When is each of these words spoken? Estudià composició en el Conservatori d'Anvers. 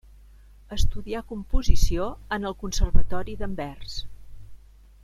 Estudià 0.77 1.21
composició 1.33 2.09
en 2.39 2.49
el 2.51 2.57
Conservatori 2.65 3.39
d'Anvers. 3.43 4.01